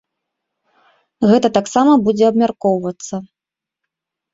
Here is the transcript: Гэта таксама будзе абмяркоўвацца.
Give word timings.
Гэта 1.33 1.47
таксама 1.59 1.91
будзе 2.09 2.25
абмяркоўвацца. 2.33 3.15